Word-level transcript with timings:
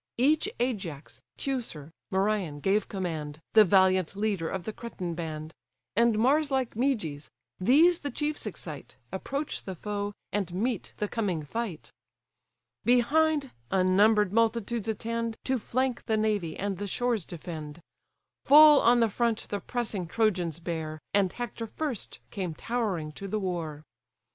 Each 0.17 0.49
Ajax, 0.59 1.21
Teucer, 1.37 1.91
Merion 2.09 2.59
gave 2.59 2.87
command, 2.87 3.39
The 3.53 3.63
valiant 3.63 4.15
leader 4.15 4.49
of 4.49 4.63
the 4.63 4.73
Cretan 4.73 5.13
band; 5.13 5.53
And 5.95 6.17
Mars 6.17 6.49
like 6.49 6.73
Meges: 6.75 7.29
these 7.59 7.99
the 7.99 8.09
chiefs 8.09 8.47
excite, 8.47 8.95
Approach 9.11 9.63
the 9.63 9.75
foe, 9.75 10.13
and 10.31 10.51
meet 10.55 10.93
the 10.97 11.07
coming 11.07 11.43
fight. 11.43 11.91
Behind, 12.83 13.51
unnumber'd 13.69 14.33
multitudes 14.33 14.87
attend, 14.87 15.37
To 15.43 15.59
flank 15.59 16.05
the 16.07 16.17
navy, 16.17 16.57
and 16.57 16.79
the 16.79 16.87
shores 16.87 17.23
defend. 17.23 17.79
Full 18.45 18.81
on 18.81 19.01
the 19.01 19.07
front 19.09 19.49
the 19.49 19.59
pressing 19.59 20.07
Trojans 20.07 20.59
bear, 20.59 20.97
And 21.13 21.31
Hector 21.31 21.67
first 21.67 22.17
came 22.31 22.55
towering 22.55 23.11
to 23.11 23.27
the 23.27 23.39
war. 23.39 23.83